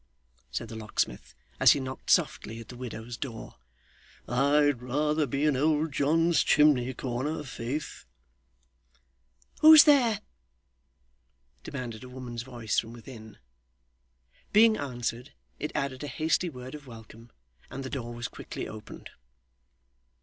said 0.49 0.67
the 0.67 0.75
locksmith, 0.75 1.35
as 1.59 1.73
he 1.73 1.79
knocked 1.79 2.09
softly 2.09 2.59
at 2.59 2.69
the 2.69 2.75
widow's 2.75 3.17
door. 3.17 3.57
'I'd 4.27 4.81
rather 4.81 5.27
be 5.27 5.45
in 5.45 5.55
old 5.55 5.91
John's 5.91 6.41
chimney 6.43 6.91
corner, 6.95 7.43
faith!' 7.43 8.05
'Who's 9.59 9.83
there?' 9.83 10.21
demanded 11.63 12.03
a 12.03 12.09
woman's 12.09 12.41
voice 12.41 12.79
from 12.79 12.93
within. 12.93 13.37
Being 14.51 14.75
answered, 14.75 15.33
it 15.59 15.71
added 15.75 16.03
a 16.03 16.07
hasty 16.07 16.49
word 16.49 16.73
of 16.73 16.87
welcome, 16.87 17.31
and 17.69 17.83
the 17.83 17.91
door 17.91 18.11
was 18.11 18.27
quickly 18.27 18.67
opened. 18.67 19.11